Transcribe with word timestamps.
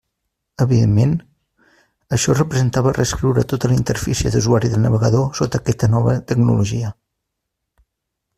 Evidentment, 0.63 1.11
això 2.17 2.35
representava 2.37 2.93
reescriure 2.97 3.43
tota 3.53 3.71
la 3.73 3.77
interfície 3.81 4.33
d'usuari 4.37 4.73
del 4.73 4.83
navegador 4.87 5.29
sota 5.41 5.61
aquesta 5.63 5.91
nova 5.97 6.17
tecnologia. 6.33 6.91